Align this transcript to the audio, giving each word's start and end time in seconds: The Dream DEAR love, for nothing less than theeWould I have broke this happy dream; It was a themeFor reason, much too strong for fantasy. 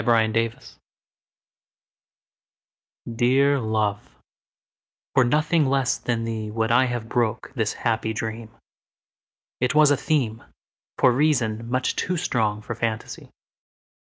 The 0.03 0.27
Dream 0.33 0.53
DEAR 3.15 3.59
love, 3.59 4.15
for 5.13 5.23
nothing 5.23 5.67
less 5.67 5.99
than 5.99 6.25
theeWould 6.25 6.71
I 6.71 6.85
have 6.85 7.07
broke 7.07 7.51
this 7.53 7.73
happy 7.73 8.11
dream; 8.11 8.49
It 9.59 9.75
was 9.75 9.91
a 9.91 9.95
themeFor 9.95 10.47
reason, 11.15 11.69
much 11.69 11.95
too 11.95 12.17
strong 12.17 12.63
for 12.63 12.73
fantasy. 12.73 13.29